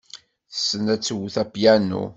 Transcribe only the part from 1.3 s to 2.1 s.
apyanu.